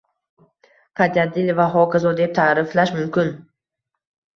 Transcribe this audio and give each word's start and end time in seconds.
Qat’iyatli 1.01 1.55
va 1.61 1.69
hokazo… 1.75 2.17
deb 2.23 2.37
ta’riflash 2.43 2.99
mumkin 3.01 3.35